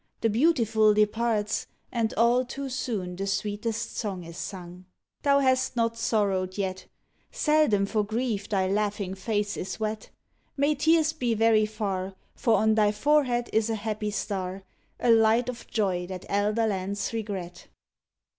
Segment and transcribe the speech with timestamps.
[0.21, 4.85] The beautiful departs, And all too soon the sweetest song is sung.
[5.21, 6.87] CALIFORNIA Thou hast not sorrowed yet;
[7.29, 10.09] Seldom for grief thy laughing face is wet.
[10.57, 14.63] May tears be very far, For on thy forehead is a happy star,
[14.99, 17.67] A light of joy that elder lands regret.